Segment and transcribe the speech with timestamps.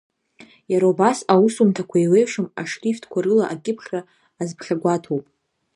[0.71, 4.01] Иара убас, аусумҭақәа еиуеиԥшым ашрифтқәа рыла акьыԥхьра
[4.41, 5.25] азԥхьагәаҭоуп.